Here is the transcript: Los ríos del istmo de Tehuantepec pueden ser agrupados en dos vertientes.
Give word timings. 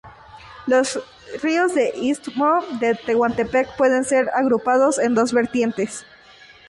Los 0.65 0.99
ríos 1.43 1.75
del 1.75 1.91
istmo 1.93 2.61
de 2.79 2.95
Tehuantepec 2.95 3.75
pueden 3.77 4.03
ser 4.03 4.31
agrupados 4.33 4.97
en 4.97 5.13
dos 5.13 5.31
vertientes. 5.31 6.07